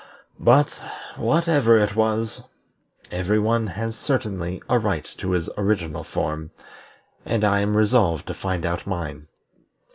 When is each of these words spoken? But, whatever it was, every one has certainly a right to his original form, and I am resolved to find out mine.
But, 0.39 0.81
whatever 1.15 1.77
it 1.77 1.95
was, 1.95 2.41
every 3.11 3.37
one 3.37 3.67
has 3.67 3.95
certainly 3.95 4.59
a 4.67 4.79
right 4.79 5.05
to 5.19 5.29
his 5.29 5.47
original 5.59 6.03
form, 6.03 6.49
and 7.23 7.43
I 7.43 7.59
am 7.59 7.77
resolved 7.77 8.25
to 8.25 8.33
find 8.33 8.65
out 8.65 8.87
mine. 8.87 9.27